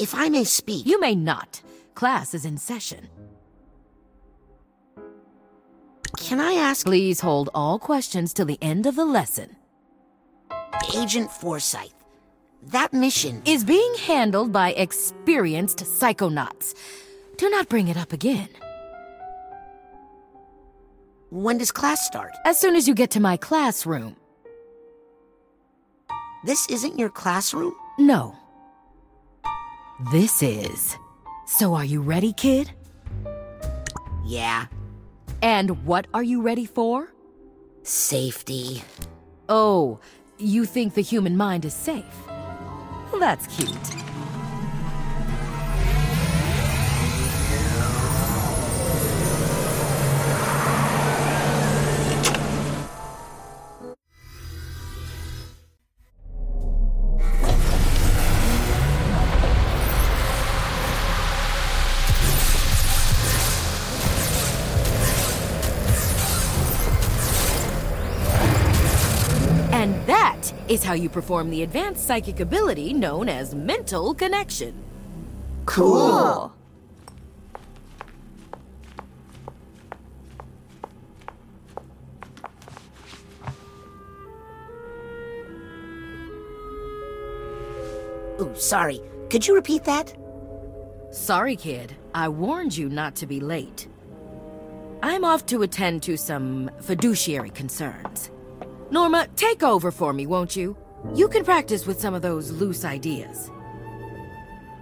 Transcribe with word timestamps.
If 0.00 0.14
I 0.14 0.30
may 0.30 0.44
speak. 0.44 0.86
You 0.86 0.98
may 0.98 1.14
not. 1.14 1.60
Class 1.94 2.32
is 2.32 2.46
in 2.46 2.56
session. 2.56 3.08
Can 6.16 6.40
I 6.40 6.52
ask. 6.54 6.86
Please 6.86 7.20
hold 7.20 7.50
all 7.54 7.78
questions 7.78 8.32
till 8.32 8.46
the 8.46 8.58
end 8.62 8.86
of 8.86 8.96
the 8.96 9.04
lesson. 9.04 9.56
Agent 10.96 11.30
Forsyth, 11.30 11.94
that 12.68 12.92
mission. 12.94 13.42
Is 13.44 13.62
being 13.62 13.94
handled 14.06 14.52
by 14.52 14.72
experienced 14.72 15.80
psychonauts. 15.80 16.74
Do 17.36 17.50
not 17.50 17.68
bring 17.68 17.88
it 17.88 17.98
up 17.98 18.14
again. 18.14 18.48
When 21.28 21.58
does 21.58 21.70
class 21.70 22.06
start? 22.06 22.32
As 22.44 22.58
soon 22.58 22.74
as 22.74 22.88
you 22.88 22.94
get 22.94 23.10
to 23.12 23.20
my 23.20 23.36
classroom. 23.36 24.16
This 26.44 26.66
isn't 26.70 26.98
your 26.98 27.10
classroom? 27.10 27.74
No. 27.98 28.39
This 30.08 30.42
is. 30.42 30.96
So 31.46 31.74
are 31.74 31.84
you 31.84 32.00
ready, 32.00 32.32
kid? 32.32 32.72
Yeah. 34.24 34.64
And 35.42 35.84
what 35.84 36.06
are 36.14 36.22
you 36.22 36.40
ready 36.40 36.64
for? 36.64 37.12
Safety. 37.82 38.82
Oh, 39.50 40.00
you 40.38 40.64
think 40.64 40.94
the 40.94 41.02
human 41.02 41.36
mind 41.36 41.66
is 41.66 41.74
safe? 41.74 42.26
Well, 43.12 43.20
that's 43.20 43.46
cute. 43.48 43.76
Is 70.70 70.84
how 70.84 70.92
you 70.92 71.08
perform 71.08 71.50
the 71.50 71.64
advanced 71.64 72.06
psychic 72.06 72.38
ability 72.38 72.92
known 72.92 73.28
as 73.28 73.56
mental 73.56 74.14
connection. 74.14 74.72
Cool. 75.66 76.54
Ooh, 88.40 88.54
sorry. 88.54 89.00
Could 89.28 89.48
you 89.48 89.56
repeat 89.56 89.82
that? 89.84 90.16
Sorry, 91.10 91.56
kid. 91.56 91.96
I 92.14 92.28
warned 92.28 92.76
you 92.76 92.88
not 92.88 93.16
to 93.16 93.26
be 93.26 93.40
late. 93.40 93.88
I'm 95.02 95.24
off 95.24 95.46
to 95.46 95.62
attend 95.62 96.04
to 96.04 96.16
some 96.16 96.70
fiduciary 96.80 97.50
concerns. 97.50 98.30
Norma, 98.90 99.28
take 99.36 99.62
over 99.62 99.90
for 99.90 100.12
me, 100.12 100.26
won't 100.26 100.56
you? 100.56 100.76
You 101.14 101.28
can 101.28 101.44
practice 101.44 101.86
with 101.86 102.00
some 102.00 102.14
of 102.14 102.22
those 102.22 102.50
loose 102.50 102.84
ideas. 102.84 103.50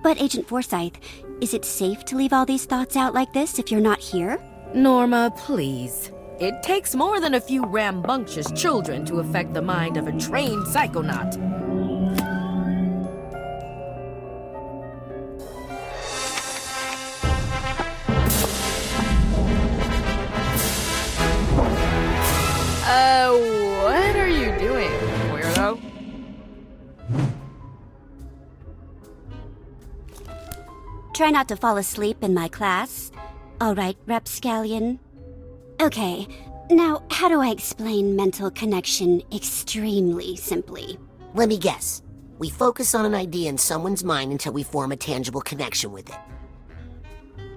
But, 0.02 0.20
Agent 0.20 0.48
Forsyth, 0.48 0.98
is 1.40 1.54
it 1.54 1.64
safe 1.64 2.04
to 2.06 2.16
leave 2.16 2.32
all 2.32 2.46
these 2.46 2.64
thoughts 2.64 2.96
out 2.96 3.14
like 3.14 3.32
this 3.32 3.58
if 3.58 3.70
you're 3.70 3.80
not 3.80 4.00
here? 4.00 4.38
Norma, 4.74 5.32
please. 5.36 6.10
It 6.40 6.62
takes 6.62 6.94
more 6.94 7.20
than 7.20 7.34
a 7.34 7.40
few 7.40 7.64
rambunctious 7.66 8.50
children 8.52 9.04
to 9.06 9.18
affect 9.20 9.54
the 9.54 9.62
mind 9.62 9.96
of 9.96 10.06
a 10.06 10.18
trained 10.18 10.66
psychonaut. 10.66 11.57
Doing, 24.68 24.90
weirdo? 25.32 25.80
Try 31.14 31.30
not 31.30 31.48
to 31.48 31.56
fall 31.56 31.78
asleep 31.78 32.22
in 32.22 32.34
my 32.34 32.48
class. 32.48 33.10
All 33.60 33.74
right, 33.74 33.96
Rapscallion. 34.06 35.00
Okay, 35.80 36.28
now 36.70 37.02
how 37.10 37.28
do 37.28 37.40
I 37.40 37.48
explain 37.48 38.14
mental 38.14 38.50
connection 38.50 39.22
extremely 39.32 40.36
simply? 40.36 40.98
Let 41.34 41.48
me 41.48 41.56
guess. 41.58 42.02
We 42.38 42.50
focus 42.50 42.94
on 42.94 43.04
an 43.04 43.14
idea 43.14 43.48
in 43.48 43.58
someone's 43.58 44.04
mind 44.04 44.32
until 44.32 44.52
we 44.52 44.62
form 44.62 44.92
a 44.92 44.96
tangible 44.96 45.40
connection 45.40 45.92
with 45.92 46.08
it. 46.08 46.18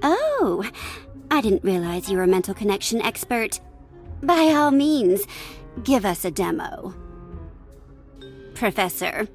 Oh, 0.02 0.68
I 1.30 1.42
didn't 1.42 1.64
realize 1.64 2.10
you 2.10 2.18
were 2.18 2.24
a 2.24 2.28
mental 2.28 2.56
connection 2.56 3.02
expert. 3.02 3.60
By 4.24 4.54
all 4.56 4.72
means, 4.72 5.26
give 5.84 6.06
us 6.06 6.26
a 6.26 6.32
demo. 6.32 6.94
Professor. 8.54 9.28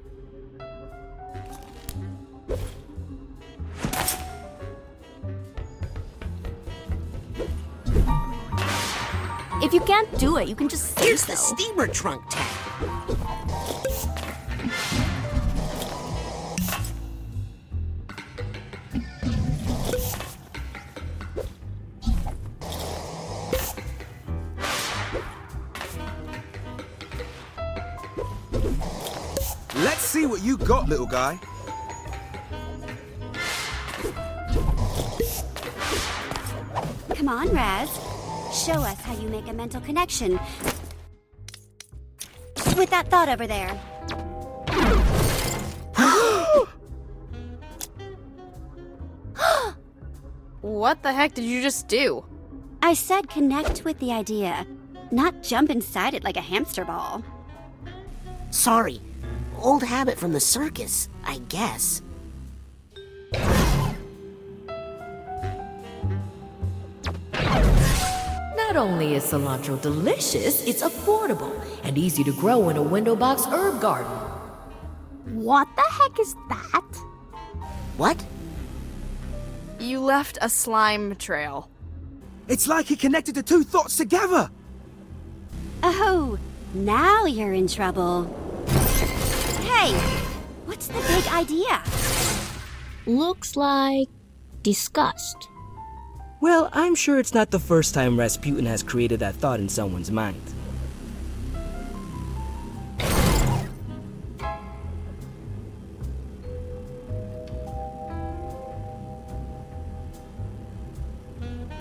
If 9.59 9.73
you 9.73 9.81
can't 9.81 10.17
do 10.19 10.37
it, 10.37 10.47
you 10.47 10.55
can 10.55 10.69
just 10.69 10.95
say 10.95 11.07
Here's 11.07 11.21
so. 11.21 11.31
the 11.31 11.37
steamer 11.37 11.87
trunk 11.87 12.23
tag. 12.29 12.56
Got, 30.67 30.89
little 30.89 31.05
guy. 31.05 31.39
Come 37.15 37.29
on, 37.29 37.47
Raz. 37.49 37.89
Show 38.53 38.73
us 38.73 38.99
how 39.01 39.13
you 39.13 39.29
make 39.29 39.47
a 39.47 39.53
mental 39.53 39.79
connection. 39.79 40.37
With 42.75 42.89
that 42.89 43.07
thought 43.09 43.29
over 43.29 43.47
there. 43.47 43.73
What 50.61 51.01
the 51.01 51.13
heck 51.13 51.33
did 51.33 51.45
you 51.45 51.61
just 51.61 51.87
do? 51.87 52.25
I 52.81 52.93
said 52.93 53.29
connect 53.29 53.85
with 53.85 53.99
the 53.99 54.11
idea, 54.11 54.67
not 55.11 55.41
jump 55.41 55.69
inside 55.69 56.13
it 56.13 56.25
like 56.25 56.35
a 56.35 56.41
hamster 56.41 56.83
ball. 56.83 57.23
Sorry. 58.51 58.99
Old 59.59 59.83
habit 59.83 60.17
from 60.17 60.33
the 60.33 60.39
circus, 60.39 61.09
I 61.25 61.39
guess. 61.49 62.01
Not 68.55 68.75
only 68.75 69.15
is 69.15 69.23
cilantro 69.23 69.81
delicious, 69.81 70.63
it's 70.65 70.83
affordable 70.83 71.51
and 71.83 71.97
easy 71.97 72.23
to 72.23 72.31
grow 72.33 72.69
in 72.69 72.77
a 72.77 72.83
window 72.83 73.15
box 73.15 73.45
herb 73.47 73.81
garden. 73.81 74.11
What 75.33 75.67
the 75.75 75.83
heck 75.89 76.19
is 76.19 76.35
that? 76.49 76.83
What? 77.97 78.23
You 79.79 79.99
left 79.99 80.37
a 80.41 80.49
slime 80.49 81.15
trail. 81.15 81.69
It's 82.47 82.67
like 82.67 82.85
he 82.85 82.95
connected 82.95 83.35
the 83.35 83.43
two 83.43 83.63
thoughts 83.63 83.97
together. 83.97 84.49
Oh, 85.83 86.37
now 86.73 87.25
you're 87.25 87.53
in 87.53 87.67
trouble. 87.67 88.46
Hey, 89.77 89.93
what's 90.65 90.87
the 90.87 90.99
big 91.01 91.27
idea? 91.31 91.83
Looks 93.05 93.55
like 93.55 94.07
disgust. 94.63 95.49
Well, 96.41 96.71
I'm 96.73 96.95
sure 96.95 97.19
it's 97.19 97.35
not 97.35 97.51
the 97.51 97.59
first 97.59 97.93
time 97.93 98.17
Razputin 98.17 98.65
has 98.65 98.81
created 98.81 99.19
that 99.19 99.35
thought 99.35 99.59
in 99.59 99.69
someone's 99.69 100.09
mind. 100.09 100.41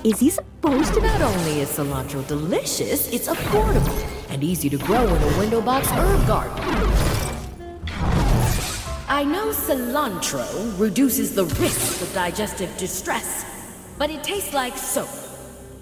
Is 0.04 0.20
he 0.20 0.28
supposed 0.28 0.92
to 0.92 1.00
Not 1.00 1.22
only 1.22 1.60
is 1.60 1.70
cilantro 1.70 2.26
delicious, 2.28 3.10
it's 3.10 3.26
affordable 3.26 4.06
and 4.28 4.44
easy 4.44 4.68
to 4.68 4.76
grow 4.76 5.02
in 5.02 5.22
a 5.22 5.38
window 5.38 5.62
box 5.62 5.88
herb 5.92 6.26
garden. 6.26 7.05
I 9.16 9.24
know 9.24 9.46
cilantro 9.46 10.78
reduces 10.78 11.34
the 11.34 11.46
risk 11.46 12.02
of 12.02 12.12
digestive 12.12 12.76
distress, 12.76 13.46
but 13.96 14.10
it 14.10 14.22
tastes 14.22 14.52
like 14.52 14.76
soap. 14.76 15.08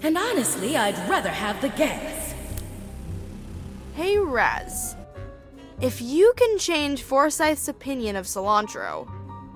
And 0.03 0.17
honestly, 0.17 0.77
I'd 0.77 0.97
rather 1.09 1.27
have 1.27 1.59
the 1.59 1.67
gas. 1.67 2.33
Hey, 3.93 4.17
Raz. 4.17 4.95
If 5.81 6.01
you 6.01 6.31
can 6.37 6.57
change 6.59 7.03
Forsyth's 7.03 7.67
opinion 7.67 8.15
of 8.15 8.25
cilantro, 8.25 9.05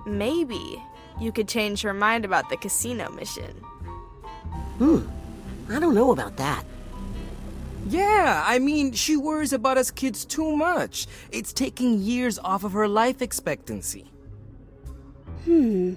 maybe 0.05 0.83
you 1.17 1.31
could 1.31 1.47
change 1.47 1.81
her 1.81 1.93
mind 1.93 2.25
about 2.25 2.49
the 2.49 2.57
casino 2.57 3.09
mission. 3.11 3.53
Hmm. 4.77 5.07
I 5.69 5.79
don't 5.79 5.95
know 5.95 6.11
about 6.11 6.35
that. 6.35 6.65
Yeah, 7.87 8.43
I 8.45 8.59
mean, 8.59 8.91
she 8.91 9.15
worries 9.17 9.53
about 9.53 9.77
us 9.77 9.91
kids 9.91 10.25
too 10.25 10.55
much. 10.55 11.07
It's 11.31 11.53
taking 11.53 11.99
years 11.99 12.37
off 12.39 12.63
of 12.63 12.73
her 12.73 12.87
life 12.87 13.21
expectancy. 13.21 14.11
Hmm. 15.45 15.93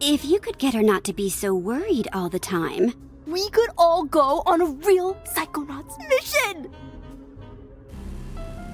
If 0.00 0.24
you 0.24 0.40
could 0.40 0.58
get 0.58 0.74
her 0.74 0.82
not 0.82 1.04
to 1.04 1.12
be 1.12 1.30
so 1.30 1.54
worried 1.54 2.08
all 2.12 2.28
the 2.28 2.38
time. 2.38 2.94
We 3.26 3.48
could 3.50 3.70
all 3.78 4.04
go 4.04 4.42
on 4.46 4.60
a 4.60 4.66
real 4.66 5.14
Psychonauts 5.24 5.96
mission! 6.08 6.72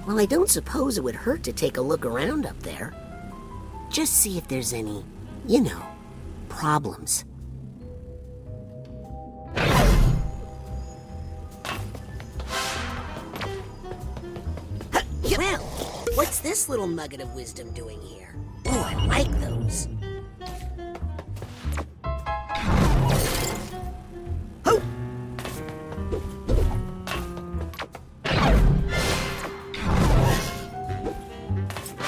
Well, 0.07 0.21
I 0.21 0.25
don't 0.25 0.49
suppose 0.49 0.97
it 0.97 1.05
would 1.05 1.17
hurt 1.17 1.43
to 1.45 1.53
take 1.53 1.77
a 1.77 1.83
look 1.83 2.07
around 2.07 2.47
up 2.47 2.59
there. 2.61 2.95
Just 3.91 4.15
see 4.15 4.39
if 4.39 4.47
there's 4.47 4.73
any, 4.73 5.05
you 5.47 5.61
know, 5.61 5.83
problems. 6.49 7.25
This 16.67 16.71
little 16.71 16.89
nugget 16.89 17.21
of 17.21 17.33
wisdom 17.37 17.71
doing 17.75 18.01
here? 18.01 18.35
Oh, 18.67 18.81
I 18.81 19.07
like 19.07 19.31
those. 19.41 19.87
Ho! 24.65 24.83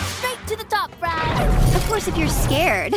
Straight 0.08 0.46
to 0.48 0.56
the 0.56 0.64
top, 0.68 0.90
Raz! 1.00 1.76
Of 1.76 1.86
course, 1.86 2.08
if 2.08 2.16
you're 2.16 2.28
scared, 2.28 2.94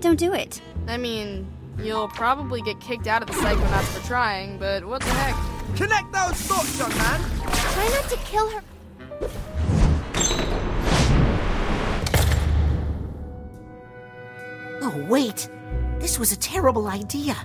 don't 0.00 0.18
do 0.18 0.32
it. 0.34 0.60
I 0.88 0.96
mean, 0.96 1.46
you'll 1.80 2.08
probably 2.08 2.60
get 2.60 2.80
kicked 2.80 3.06
out 3.06 3.22
of 3.22 3.28
the 3.28 3.34
Psychonauts 3.34 3.84
for 3.84 4.04
trying, 4.04 4.58
but 4.58 4.84
what 4.84 5.02
the 5.02 5.10
heck? 5.10 5.76
Connect 5.76 6.10
those 6.12 6.40
thoughts, 6.48 6.76
young 6.76 6.90
man. 6.90 7.20
Try 7.72 7.88
not 7.88 8.10
to 8.10 8.16
kill 8.24 8.50
her. 8.50 8.62
Wait. 15.06 15.48
This 15.98 16.18
was 16.18 16.32
a 16.32 16.36
terrible 16.36 16.88
idea. 16.88 17.36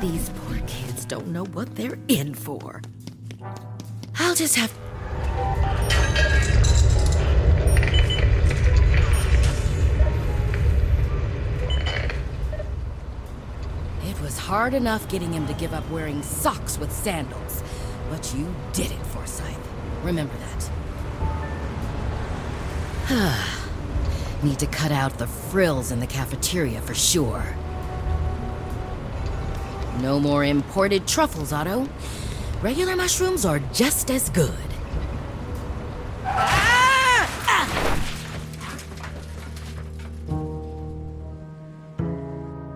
These 0.00 0.30
poor 0.30 0.58
kids 0.66 1.04
don't 1.04 1.28
know 1.28 1.44
what 1.46 1.74
they're 1.74 1.98
in 2.08 2.34
for. 2.34 2.80
I'll 4.18 4.34
just 4.34 4.56
have. 4.56 4.72
It 14.04 14.20
was 14.20 14.38
hard 14.38 14.74
enough 14.74 15.08
getting 15.08 15.32
him 15.32 15.46
to 15.48 15.54
give 15.54 15.74
up 15.74 15.88
wearing 15.90 16.22
socks 16.22 16.78
with 16.78 16.92
sandals, 16.92 17.62
but 18.10 18.34
you 18.36 18.54
did 18.72 18.92
it, 18.92 19.06
Forsyth. 19.06 19.58
Remember 20.04 20.34
that. 23.08 23.48
Need 24.42 24.60
to 24.60 24.66
cut 24.66 24.92
out 24.92 25.18
the 25.18 25.26
frills 25.26 25.90
in 25.90 25.98
the 25.98 26.06
cafeteria 26.06 26.80
for 26.80 26.94
sure. 26.94 27.44
No 30.00 30.20
more 30.20 30.44
imported 30.44 31.08
truffles, 31.08 31.52
Otto. 31.52 31.88
Regular 32.62 32.94
mushrooms 32.94 33.44
are 33.44 33.58
just 33.72 34.12
as 34.12 34.30
good. 34.30 34.54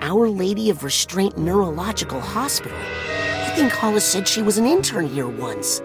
Our 0.01 0.29
Lady 0.29 0.69
of 0.69 0.83
Restraint 0.83 1.39
Neurological 1.39 2.21
Hospital. 2.21 2.77
I 2.77 3.53
think 3.55 3.73
Hollis 3.73 4.05
said 4.05 4.27
she 4.27 4.43
was 4.43 4.59
an 4.59 4.67
intern 4.67 5.09
here 5.09 5.29
once. 5.29 5.81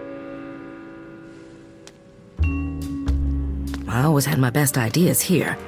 Always 4.08 4.24
had 4.24 4.38
my 4.38 4.48
best 4.48 4.78
ideas 4.78 5.20
here. 5.20 5.58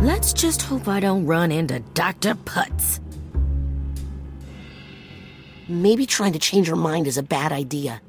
Let's 0.00 0.32
just 0.32 0.62
hope 0.62 0.88
I 0.88 1.00
don't 1.00 1.26
run 1.26 1.52
into 1.52 1.80
Dr. 1.92 2.34
Putz. 2.34 2.98
Maybe 5.68 6.06
trying 6.06 6.32
to 6.32 6.38
change 6.38 6.68
her 6.68 6.76
mind 6.76 7.06
is 7.06 7.18
a 7.18 7.22
bad 7.22 7.52
idea. 7.52 8.00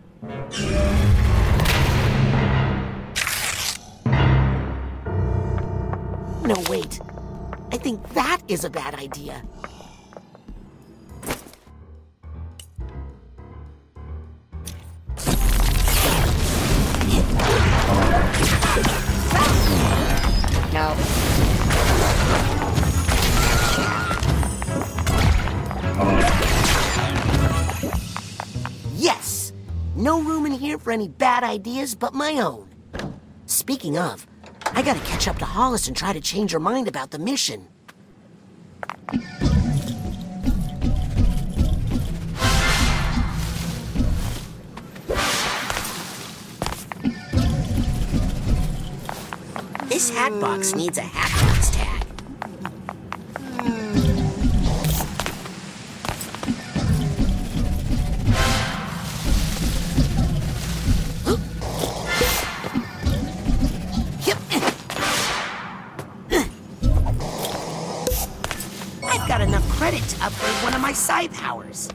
No, 6.46 6.56
wait. 6.70 7.02
I 7.74 7.78
think 7.78 8.02
that 8.14 8.40
is 8.48 8.64
a 8.64 8.70
bad 8.70 8.96
idea. 8.96 9.44
Any 30.94 31.08
bad 31.08 31.44
ideas 31.44 31.96
but 31.96 32.14
my 32.14 32.34
own. 32.34 32.70
Speaking 33.48 33.98
of, 33.98 34.28
I 34.74 34.82
gotta 34.82 35.00
catch 35.02 35.28
up 35.28 35.40
to 35.40 35.46
Hollis 35.46 35.88
and 35.88 35.98
try 35.98 36.14
to 36.14 36.22
change 36.22 36.52
her 36.52 36.60
mind 36.60 36.88
about 36.88 37.12
the 37.12 37.20
mission. 37.20 37.68
This 49.90 50.10
hat 50.10 50.40
box 50.40 50.76
needs 50.76 50.98
a 50.98 51.02
hat 51.02 51.53
powers. 71.44 71.90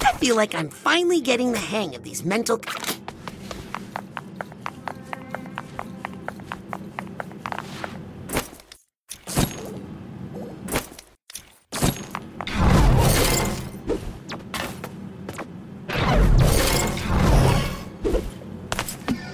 I 0.00 0.12
feel 0.18 0.34
like 0.34 0.52
I'm 0.52 0.68
finally 0.68 1.20
getting 1.20 1.52
the 1.52 1.58
hang 1.58 1.94
of 1.94 2.02
these 2.02 2.24
mental. 2.24 2.60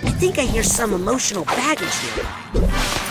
I 0.05 0.11
think 0.21 0.39
I 0.39 0.43
hear 0.43 0.63
some 0.63 0.93
emotional 0.93 1.47
baggage 1.47 1.95
here. 2.01 3.02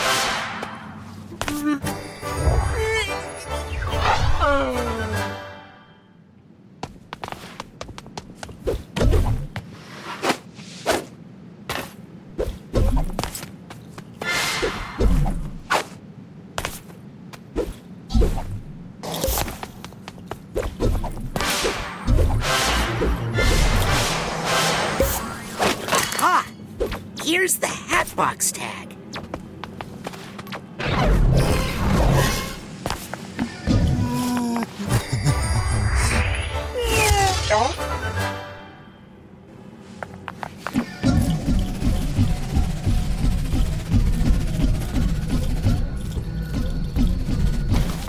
The 28.15 28.51
tag. 28.51 28.98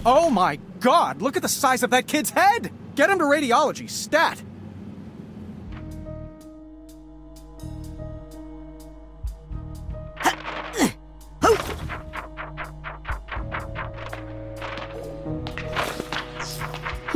Oh 0.04 0.30
my 0.30 0.58
god, 0.80 1.22
look 1.22 1.36
at 1.36 1.42
the 1.42 1.48
size 1.48 1.82
of 1.82 1.90
that 1.90 2.08
kid's 2.08 2.30
head! 2.30 2.72
Get 2.96 3.08
him 3.08 3.18
to 3.18 3.24
radiology, 3.24 3.88
stat! 3.88 4.42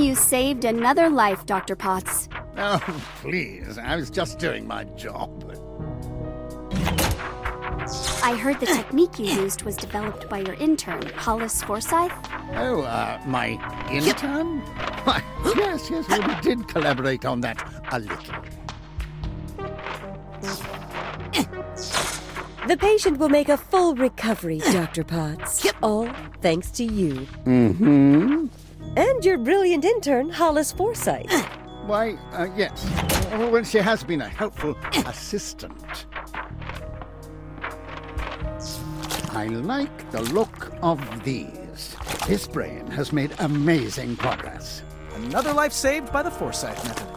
You 0.06 0.14
saved 0.14 0.64
another 0.64 1.10
life, 1.10 1.44
Dr. 1.46 1.74
Potts. 1.74 2.28
Oh, 2.56 2.78
please. 3.22 3.76
I 3.76 3.96
was 3.96 4.08
just 4.08 4.38
doing 4.38 4.64
my 4.64 4.84
job. 4.94 5.42
I 8.22 8.38
heard 8.40 8.60
the 8.60 8.66
technique 8.66 9.18
you 9.18 9.26
used 9.26 9.62
was 9.62 9.76
developed 9.76 10.28
by 10.28 10.38
your 10.38 10.54
intern, 10.54 11.04
Hollis 11.16 11.60
Forsyth. 11.64 12.12
Oh, 12.52 12.82
uh, 12.82 13.20
my 13.26 13.58
intern? 13.90 14.60
Why, 15.02 15.24
yes, 15.56 15.90
yes, 15.90 16.08
well, 16.08 16.28
we 16.28 16.40
did 16.40 16.68
collaborate 16.68 17.24
on 17.24 17.40
that 17.40 17.68
a 17.90 17.98
little. 17.98 18.34
The 22.68 22.76
patient 22.76 23.18
will 23.18 23.28
make 23.28 23.48
a 23.48 23.56
full 23.56 23.96
recovery, 23.96 24.58
Dr. 24.58 25.02
Potts. 25.02 25.66
All 25.82 26.08
thanks 26.42 26.70
to 26.70 26.84
you. 26.84 27.26
Mm-hmm. 27.44 28.46
And 28.96 29.24
your 29.24 29.38
brilliant 29.38 29.84
intern, 29.84 30.30
Hollis 30.30 30.72
Forsyth. 30.72 31.30
Why, 31.86 32.16
uh, 32.32 32.48
yes. 32.56 32.84
Uh, 33.32 33.48
Well, 33.52 33.62
she 33.62 33.78
has 33.78 34.02
been 34.02 34.22
a 34.22 34.28
helpful 34.28 34.74
assistant. 35.06 36.06
I 39.32 39.46
like 39.48 40.10
the 40.10 40.22
look 40.32 40.72
of 40.82 40.98
these. 41.24 41.94
This 42.26 42.48
brain 42.48 42.86
has 42.86 43.12
made 43.12 43.32
amazing 43.38 44.16
progress. 44.16 44.82
Another 45.14 45.52
life 45.52 45.72
saved 45.72 46.10
by 46.10 46.22
the 46.22 46.30
Forsyth 46.30 46.82
method. 46.84 47.08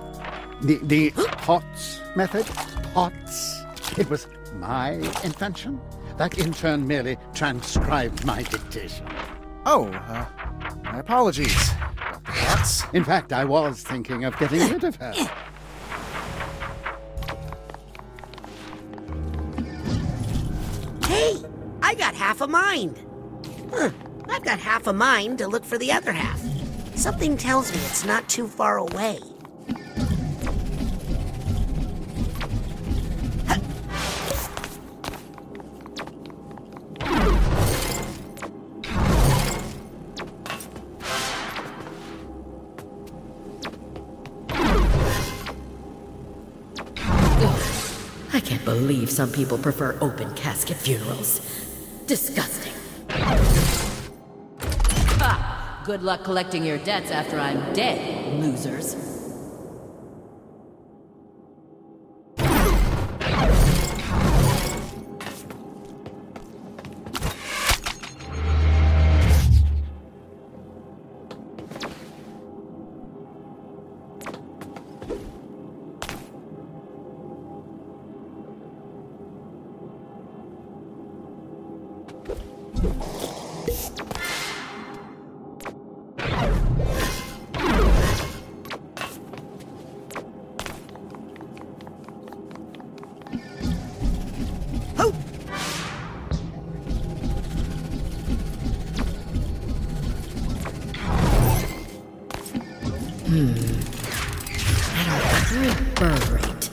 The, 0.62 0.80
the 0.84 1.12
POTS 1.46 2.02
method? 2.16 2.46
POTS? 2.94 3.64
It 3.98 4.10
was 4.10 4.28
my 4.56 4.92
invention? 5.24 5.80
That 6.18 6.38
intern 6.38 6.86
merely 6.86 7.18
transcribed 7.34 8.26
my 8.26 8.44
dictation. 8.44 9.08
Oh, 9.66 9.88
uh, 9.88 10.26
my 10.92 11.00
apologies, 11.00 11.70
Dr. 11.98 12.20
Potts. 12.24 12.84
In 12.94 13.04
fact, 13.04 13.32
I 13.32 13.46
was 13.46 13.84
thinking 13.84 14.26
of 14.26 14.38
getting 14.38 14.60
rid 14.72 14.84
of 14.84 14.96
her. 14.96 15.14
Hey, 21.06 21.36
I 21.82 21.96
got 21.96 22.16
half 22.16 22.42
a 22.42 22.48
mind. 22.48 23.00
Huh, 23.72 23.92
I've 24.30 24.44
got 24.44 24.60
half 24.60 24.88
a 24.88 24.94
mind 24.94 25.38
to 25.40 25.48
look 25.48 25.64
for 25.64 25.78
the 25.78 25.92
other 25.92 26.12
half. 26.12 26.40
Something 26.96 27.38
tells 27.38 27.72
me 27.72 27.80
it's 27.86 28.06
not 28.06 28.28
too 28.28 28.48
far 28.48 28.78
away. 28.78 29.20
Some 49.20 49.30
people 49.34 49.58
prefer 49.58 49.98
open 50.00 50.34
casket 50.34 50.78
funerals. 50.78 51.42
Disgusting. 52.08 52.72
Ha! 55.20 55.82
Good 55.86 56.04
luck 56.04 56.24
collecting 56.24 56.64
your 56.64 56.78
debts 56.78 57.12
after 57.12 57.38
I'm 57.38 57.74
dead, 57.74 58.00
losers. 58.40 59.09
Current 103.30 103.46
burn 105.96 106.20
rate. 106.34 106.70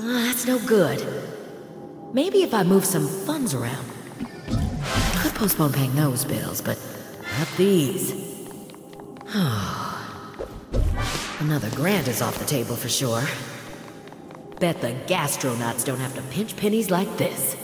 Ah, 0.00 0.24
that's 0.26 0.46
no 0.48 0.58
good. 0.66 1.06
Maybe 2.12 2.42
if 2.42 2.52
I 2.52 2.64
move 2.64 2.84
some 2.84 3.06
funds 3.06 3.54
around. 3.54 3.86
I 4.50 5.20
Could 5.22 5.36
postpone 5.36 5.72
paying 5.72 5.94
those 5.94 6.24
bills, 6.24 6.60
but 6.60 6.76
not 7.38 7.46
these. 7.56 8.10
Another 11.38 11.70
grant 11.76 12.08
is 12.08 12.20
off 12.20 12.36
the 12.36 12.46
table 12.46 12.74
for 12.74 12.88
sure. 12.88 13.22
Bet 14.58 14.80
the 14.80 14.94
gastronauts 15.06 15.84
don't 15.84 16.00
have 16.00 16.16
to 16.16 16.22
pinch 16.22 16.56
pennies 16.56 16.90
like 16.90 17.16
this. 17.16 17.54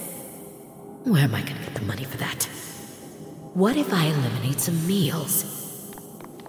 Where 1.04 1.24
am 1.24 1.34
I 1.34 1.42
gonna 1.42 1.60
get 1.60 1.74
the 1.74 1.82
money 1.82 2.04
for 2.04 2.16
that? 2.16 2.44
What 3.52 3.76
if 3.76 3.92
I 3.92 4.06
eliminate 4.06 4.58
some 4.58 4.86
meals? 4.86 5.44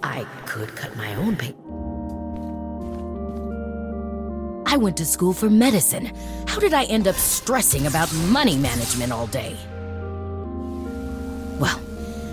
I 0.02 0.24
could 0.46 0.74
cut 0.74 0.96
my 0.96 1.14
own 1.16 1.36
pay. 1.36 1.54
I 4.64 4.78
went 4.78 4.96
to 4.96 5.04
school 5.04 5.34
for 5.34 5.50
medicine. 5.50 6.10
How 6.46 6.58
did 6.58 6.72
I 6.72 6.84
end 6.84 7.06
up 7.06 7.16
stressing 7.16 7.86
about 7.86 8.10
money 8.28 8.56
management 8.56 9.12
all 9.12 9.26
day? 9.26 9.54
Well, 11.60 11.78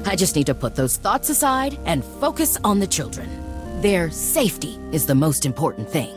I 0.05 0.15
just 0.15 0.37
need 0.37 0.47
to 0.47 0.55
put 0.55 0.75
those 0.75 0.95
thoughts 0.95 1.29
aside 1.29 1.77
and 1.83 2.05
focus 2.05 2.57
on 2.63 2.79
the 2.79 2.87
children. 2.87 3.29
Their 3.81 4.09
safety 4.11 4.79
is 4.93 5.05
the 5.05 5.15
most 5.15 5.45
important 5.45 5.89
thing. 5.89 6.15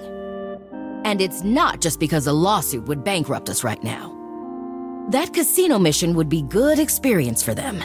And 1.05 1.21
it's 1.21 1.43
not 1.43 1.81
just 1.81 1.99
because 1.99 2.29
a 2.29 2.33
lawsuit 2.33 2.87
would 2.87 3.03
bankrupt 3.03 3.51
us 3.51 3.65
right 3.65 3.83
now. 3.83 4.16
That 5.09 5.33
casino 5.33 5.79
mission 5.79 6.17
would 6.17 6.29
be 6.29 6.43
good 6.43 6.81
experience 6.81 7.41
for 7.41 7.55
them, 7.55 7.79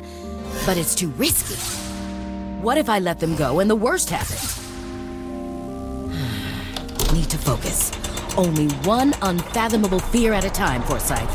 but 0.65 0.75
it's 0.75 0.95
too 0.95 1.09
risky. 1.09 1.53
What 2.63 2.79
if 2.79 2.89
I 2.89 2.97
let 2.97 3.19
them 3.19 3.35
go 3.35 3.59
and 3.59 3.69
the 3.69 3.75
worst 3.75 4.09
happens? 4.09 4.57
Need 7.13 7.29
to 7.29 7.37
focus. 7.37 7.91
Only 8.35 8.69
one 8.87 9.13
unfathomable 9.21 9.99
fear 9.99 10.33
at 10.33 10.45
a 10.45 10.49
time, 10.49 10.81
Forsyth. 10.81 11.29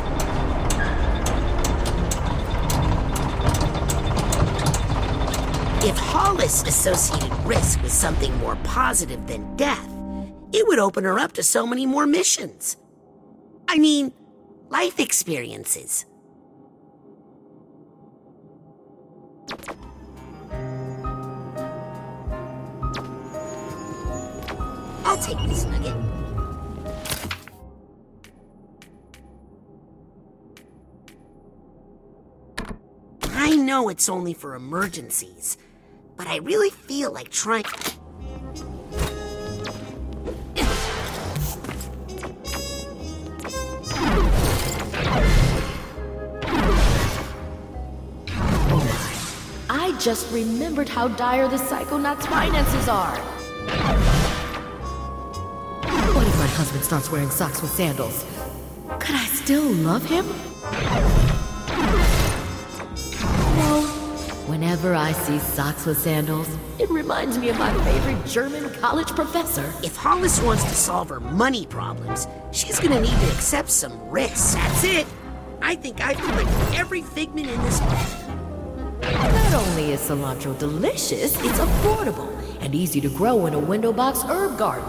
If 5.84 5.96
Hollis 5.98 6.64
associated 6.64 7.32
risk 7.44 7.80
with 7.80 7.92
something 7.92 8.36
more 8.38 8.56
positive 8.64 9.24
than 9.28 9.56
death, 9.56 9.88
it 10.52 10.66
would 10.66 10.80
open 10.80 11.04
her 11.04 11.20
up 11.20 11.30
to 11.34 11.44
so 11.44 11.64
many 11.64 11.86
more 11.86 12.08
missions. 12.08 12.76
I 13.68 13.78
mean, 13.78 14.12
life 14.68 14.98
experiences. 14.98 16.06
I'll 25.04 25.18
take 25.18 25.38
this 25.48 25.64
nugget. 25.64 25.94
I 33.22 33.54
know 33.54 33.88
it's 33.88 34.08
only 34.08 34.34
for 34.34 34.54
emergencies, 34.54 35.56
but 36.16 36.26
I 36.26 36.38
really 36.38 36.70
feel 36.70 37.12
like 37.12 37.30
trying. 37.30 37.64
Just 50.06 50.32
remembered 50.32 50.88
how 50.88 51.08
dire 51.08 51.48
the 51.48 51.56
Psychonauts' 51.56 52.28
finances 52.28 52.88
are. 52.88 53.18
What 56.14 56.24
if 56.24 56.38
my 56.38 56.46
husband 56.46 56.84
starts 56.84 57.10
wearing 57.10 57.28
socks 57.28 57.60
with 57.60 57.72
sandals? 57.72 58.24
Could 59.00 59.16
I 59.16 59.26
still 59.26 59.64
love 59.64 60.06
him? 60.06 60.24
No. 63.56 63.82
Whenever 64.46 64.94
I 64.94 65.10
see 65.10 65.40
socks 65.40 65.86
with 65.86 65.98
sandals, 65.98 66.48
it 66.78 66.88
reminds 66.88 67.36
me 67.36 67.48
of 67.48 67.58
my 67.58 67.74
favorite 67.82 68.24
German 68.26 68.72
college 68.74 69.08
professor. 69.08 69.74
If 69.82 69.96
Hollis 69.96 70.40
wants 70.40 70.62
to 70.62 70.74
solve 70.76 71.08
her 71.08 71.18
money 71.18 71.66
problems, 71.66 72.28
she's 72.52 72.78
gonna 72.78 73.00
need 73.00 73.18
to 73.18 73.26
accept 73.32 73.70
some 73.70 74.08
risks. 74.08 74.54
That's 74.54 74.84
it. 74.84 75.06
I 75.60 75.74
think 75.74 76.00
I've 76.00 76.18
collected 76.18 76.78
every 76.78 77.02
figment 77.02 77.48
in 77.48 77.60
this 77.64 77.80
book. 77.80 78.15
Not 79.12 79.54
only 79.54 79.92
is 79.92 80.00
cilantro 80.00 80.58
delicious, 80.58 81.36
it's 81.36 81.58
affordable 81.58 82.32
and 82.60 82.74
easy 82.74 83.00
to 83.00 83.08
grow 83.08 83.46
in 83.46 83.54
a 83.54 83.58
window 83.58 83.92
box 83.92 84.22
herb 84.24 84.58
garden. 84.58 84.88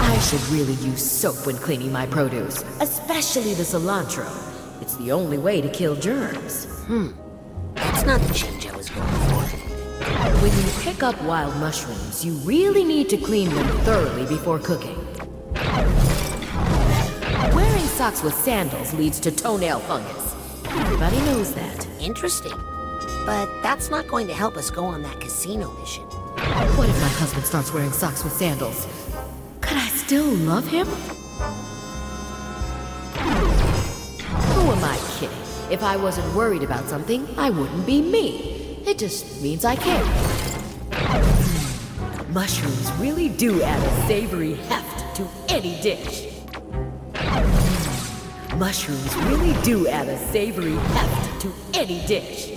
I 0.00 0.18
should 0.20 0.40
really 0.48 0.74
use 0.74 1.02
soap 1.02 1.46
when 1.46 1.56
cleaning 1.56 1.92
my 1.92 2.06
produce, 2.06 2.62
especially 2.80 3.54
the 3.54 3.64
cilantro. 3.64 4.26
It's 4.80 4.96
the 4.96 5.12
only 5.12 5.36
way 5.36 5.60
to 5.60 5.68
kill 5.68 5.96
germs. 5.96 6.64
Hmm. 6.86 7.08
That's 7.74 8.06
not 8.06 8.20
the 8.22 8.32
change 8.32 8.66
I 8.66 8.76
was 8.76 8.88
going 8.88 9.06
for. 9.06 9.66
When 10.40 10.52
you 10.56 10.72
pick 10.80 11.02
up 11.02 11.20
wild 11.22 11.56
mushrooms, 11.56 12.24
you 12.24 12.32
really 12.36 12.84
need 12.84 13.08
to 13.10 13.16
clean 13.16 13.48
them 13.54 13.66
thoroughly 13.80 14.24
before 14.26 14.58
cooking. 14.58 14.96
Wearing 17.54 17.86
socks 17.86 18.22
with 18.22 18.34
sandals 18.34 18.94
leads 18.94 19.20
to 19.20 19.30
toenail 19.30 19.80
fungus. 19.80 20.34
Everybody 20.66 21.18
knows 21.18 21.52
that. 21.54 21.86
Interesting. 22.00 22.52
But 23.26 23.60
that's 23.60 23.90
not 23.90 24.06
going 24.06 24.28
to 24.28 24.32
help 24.34 24.56
us 24.56 24.70
go 24.70 24.84
on 24.84 25.02
that 25.02 25.20
casino 25.20 25.72
mission. 25.80 26.04
What 26.04 26.88
if 26.88 27.00
my 27.00 27.08
husband 27.08 27.44
starts 27.44 27.74
wearing 27.74 27.90
socks 27.90 28.22
with 28.22 28.32
sandals? 28.32 28.86
Could 29.60 29.76
I 29.76 29.88
still 29.88 30.26
love 30.26 30.64
him? 30.68 30.86
Who 33.16 34.70
am 34.70 34.84
I 34.84 34.96
kidding? 35.18 35.36
If 35.72 35.82
I 35.82 35.96
wasn't 35.96 36.32
worried 36.36 36.62
about 36.62 36.88
something, 36.88 37.26
I 37.36 37.50
wouldn't 37.50 37.84
be 37.84 38.00
me. 38.00 38.82
It 38.86 38.96
just 38.96 39.42
means 39.42 39.64
I 39.64 39.74
care. 39.74 40.04
Hmm. 40.92 42.32
Mushrooms 42.32 42.92
really 42.92 43.28
do 43.30 43.60
add 43.60 43.82
a 43.82 44.06
savory 44.06 44.54
heft 44.54 45.16
to 45.16 45.26
any 45.48 45.80
dish. 45.82 46.28
Hmm. 47.16 48.58
Mushrooms 48.58 49.16
really 49.16 49.60
do 49.64 49.88
add 49.88 50.06
a 50.06 50.16
savory 50.30 50.76
heft 50.76 51.40
to 51.40 51.52
any 51.74 52.06
dish. 52.06 52.55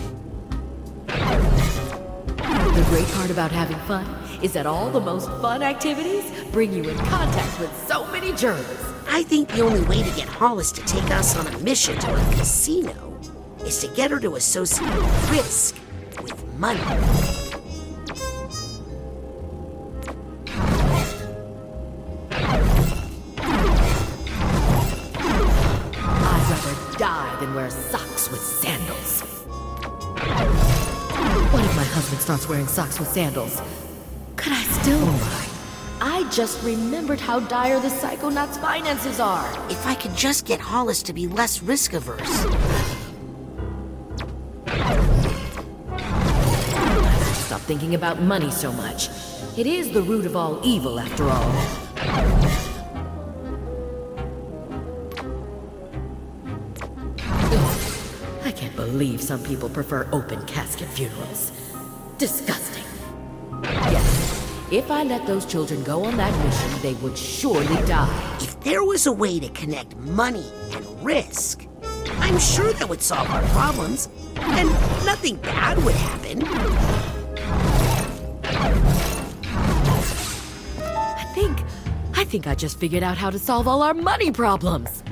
The 2.79 2.85
great 2.85 3.07
part 3.09 3.29
about 3.29 3.51
having 3.51 3.77
fun 3.79 4.05
is 4.41 4.53
that 4.53 4.65
all 4.65 4.89
the 4.89 5.01
most 5.01 5.27
fun 5.41 5.61
activities 5.61 6.31
bring 6.53 6.71
you 6.71 6.89
in 6.89 6.97
contact 6.97 7.59
with 7.59 7.69
so 7.89 8.09
many 8.09 8.31
germs. 8.31 8.65
I 9.05 9.21
think 9.23 9.49
the 9.49 9.59
only 9.63 9.81
way 9.81 10.01
to 10.01 10.09
get 10.15 10.29
Hollis 10.29 10.71
to 10.71 10.81
take 10.85 11.11
us 11.11 11.35
on 11.35 11.45
a 11.47 11.59
mission 11.59 11.99
to 11.99 12.13
a 12.15 12.35
casino 12.35 13.19
is 13.65 13.81
to 13.81 13.89
get 13.95 14.11
her 14.11 14.19
to 14.21 14.35
associate 14.35 14.93
risk 15.29 15.75
with 16.23 16.41
money. 16.57 16.79
I'd 16.79 16.99
rather 26.49 26.97
die 26.97 27.37
than 27.41 27.53
wear 27.55 27.69
socks 27.69 28.31
with 28.31 28.39
sandals. 28.39 29.28
What 31.99 32.05
if 32.05 32.11
my 32.11 32.15
husband 32.15 32.21
starts 32.21 32.47
wearing 32.47 32.67
socks 32.67 32.97
with 32.97 33.09
sandals? 33.09 33.61
Could 34.37 34.53
I 34.53 34.63
still? 34.63 34.99
Oh 35.01 35.97
my. 35.99 36.15
I 36.15 36.29
just 36.29 36.63
remembered 36.63 37.19
how 37.19 37.41
dire 37.41 37.77
the 37.81 37.89
Psychonaut's 37.89 38.57
finances 38.57 39.19
are. 39.19 39.45
If 39.69 39.85
I 39.85 39.95
could 39.95 40.15
just 40.15 40.45
get 40.45 40.61
Hollis 40.61 41.03
to 41.03 41.11
be 41.11 41.27
less 41.27 41.61
risk 41.61 41.91
averse. 41.91 42.21
Stop 47.45 47.59
thinking 47.67 47.95
about 47.95 48.21
money 48.21 48.49
so 48.49 48.71
much. 48.71 49.09
It 49.57 49.67
is 49.67 49.91
the 49.91 50.01
root 50.01 50.25
of 50.25 50.37
all 50.37 50.61
evil, 50.63 51.01
after 51.01 51.25
all. 51.25 51.51
I 58.45 58.53
can't 58.55 58.75
believe 58.77 59.21
some 59.21 59.43
people 59.43 59.67
prefer 59.67 60.07
open 60.13 60.45
casket 60.45 60.87
funerals. 60.87 61.51
Disgusting. 62.19 62.83
Yes, 63.63 64.67
if 64.73 64.91
I 64.91 65.03
let 65.03 65.25
those 65.25 65.45
children 65.45 65.81
go 65.83 66.03
on 66.03 66.17
that 66.17 66.33
mission, 66.45 66.81
they 66.81 66.93
would 66.95 67.17
surely 67.17 67.77
die. 67.87 68.37
If 68.41 68.59
there 68.59 68.83
was 68.83 69.07
a 69.07 69.11
way 69.13 69.39
to 69.39 69.47
connect 69.51 69.95
money 69.95 70.43
and 70.73 70.85
risk, 71.01 71.65
I'm 72.19 72.37
sure 72.37 72.73
that 72.73 72.89
would 72.89 73.01
solve 73.01 73.29
our 73.29 73.41
problems, 73.43 74.09
and 74.35 74.69
nothing 75.05 75.37
bad 75.37 75.81
would 75.85 75.95
happen. 75.95 76.43
I 80.83 81.31
think, 81.33 81.63
I 82.15 82.25
think 82.25 82.47
I 82.47 82.53
just 82.53 82.77
figured 82.81 83.01
out 83.01 83.17
how 83.17 83.29
to 83.29 83.39
solve 83.39 83.65
all 83.65 83.81
our 83.81 83.93
money 83.93 84.29
problems. 84.29 85.03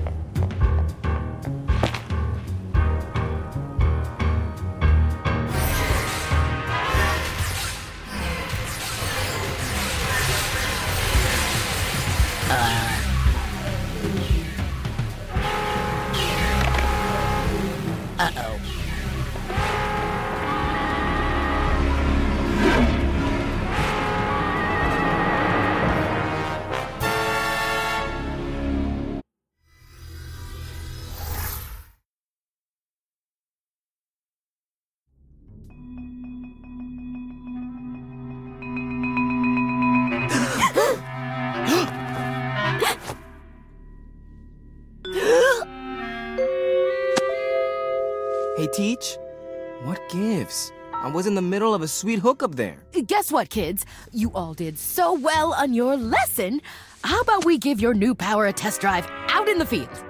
Middle 51.58 51.74
of 51.74 51.82
a 51.82 51.88
sweet 51.88 52.20
hookup 52.20 52.54
there. 52.54 52.78
Guess 53.08 53.32
what, 53.32 53.50
kids? 53.50 53.84
You 54.14 54.32
all 54.36 54.54
did 54.54 54.78
so 54.78 55.14
well 55.14 55.56
on 55.56 55.74
your 55.74 55.98
lesson. 55.98 56.62
How 57.04 57.20
about 57.22 57.46
we 57.46 57.58
give 57.58 57.82
your 57.82 57.96
new 57.96 58.14
power 58.14 58.46
a 58.46 58.54
test 58.54 58.80
drive 58.80 59.08
out 59.30 59.50
in 59.50 59.58
the 59.58 59.66
field? 59.66 60.04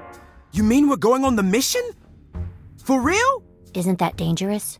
You 0.51 0.63
mean 0.63 0.89
we're 0.89 0.97
going 0.97 1.23
on 1.23 1.38
the 1.38 1.43
mission? 1.43 1.81
For 2.83 2.99
real? 2.99 3.43
Isn't 3.73 3.99
that 3.99 4.17
dangerous? 4.17 4.77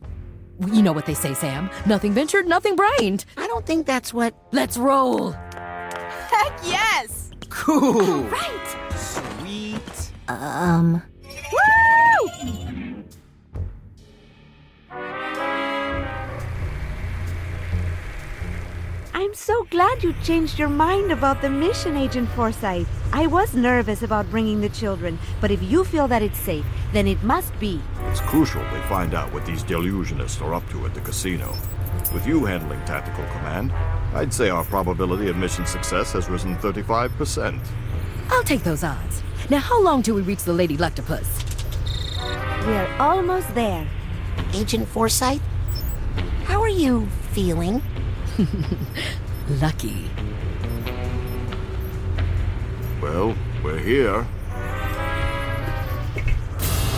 You 0.70 0.82
know 0.82 0.92
what 0.92 1.06
they 1.06 1.14
say, 1.14 1.32
Sam. 1.32 1.70
Nothing 1.86 2.12
ventured, 2.12 2.46
nothing 2.46 2.76
brained. 2.76 3.24
I 3.38 3.46
don't 3.46 3.64
think 3.64 3.86
that's 3.86 4.12
what. 4.12 4.34
Let's 4.52 4.76
roll. 4.76 5.30
Heck 5.30 6.52
yes! 6.64 7.30
Cool. 7.48 8.24
Right! 8.24 8.92
Sweet. 8.94 10.12
Um. 10.28 11.02
I'm 19.18 19.34
so 19.34 19.64
glad 19.64 20.04
you 20.04 20.14
changed 20.22 20.60
your 20.60 20.68
mind 20.68 21.10
about 21.10 21.42
the 21.42 21.50
mission, 21.50 21.96
Agent 21.96 22.28
Forsyth. 22.36 22.86
I 23.12 23.26
was 23.26 23.52
nervous 23.52 24.02
about 24.02 24.30
bringing 24.30 24.60
the 24.60 24.68
children, 24.68 25.18
but 25.40 25.50
if 25.50 25.60
you 25.60 25.82
feel 25.82 26.06
that 26.06 26.22
it's 26.22 26.38
safe, 26.38 26.64
then 26.92 27.08
it 27.08 27.20
must 27.24 27.58
be. 27.58 27.80
It's 28.02 28.20
crucial 28.20 28.62
they 28.70 28.80
find 28.82 29.14
out 29.14 29.32
what 29.32 29.44
these 29.44 29.64
delusionists 29.64 30.40
are 30.40 30.54
up 30.54 30.70
to 30.70 30.86
at 30.86 30.94
the 30.94 31.00
casino. 31.00 31.52
With 32.14 32.28
you 32.28 32.44
handling 32.44 32.78
tactical 32.84 33.24
command, 33.32 33.72
I'd 34.14 34.32
say 34.32 34.50
our 34.50 34.62
probability 34.62 35.28
of 35.28 35.36
mission 35.36 35.66
success 35.66 36.12
has 36.12 36.28
risen 36.28 36.54
35%. 36.58 37.58
I'll 38.30 38.44
take 38.44 38.62
those 38.62 38.84
odds. 38.84 39.24
Now, 39.50 39.58
how 39.58 39.82
long 39.82 40.04
till 40.04 40.14
we 40.14 40.22
reach 40.22 40.44
the 40.44 40.52
Lady 40.52 40.76
Luctopus? 40.76 41.26
We're 42.64 42.96
almost 43.00 43.52
there. 43.56 43.84
Agent 44.54 44.86
Forsyth? 44.86 45.42
How 46.44 46.62
are 46.62 46.68
you 46.68 47.08
feeling? 47.32 47.82
Lucky. 49.60 50.08
Well, 53.02 53.34
we're 53.64 53.78
here. 53.78 54.24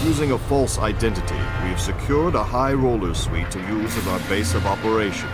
Using 0.04 0.32
a 0.32 0.38
false 0.38 0.78
identity, 0.78 1.38
we've 1.64 1.80
secured 1.80 2.34
a 2.34 2.44
high 2.44 2.74
roller 2.74 3.14
suite 3.14 3.50
to 3.52 3.58
use 3.60 3.96
as 3.96 4.06
our 4.08 4.18
base 4.28 4.54
of 4.54 4.66
operations. 4.66 5.30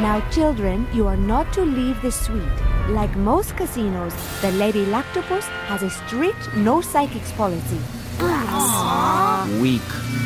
Now, 0.00 0.26
children, 0.30 0.86
you 0.94 1.06
are 1.06 1.16
not 1.16 1.52
to 1.54 1.62
leave 1.62 2.00
the 2.00 2.12
suite. 2.12 2.42
Like 2.88 3.14
most 3.16 3.56
casinos, 3.56 4.14
the 4.40 4.52
Lady 4.52 4.86
Luctopus 4.86 5.44
has 5.68 5.82
a 5.82 5.90
strict 5.90 6.54
no 6.56 6.80
psychics 6.80 7.32
policy. 7.32 7.80
Weak. 9.60 10.25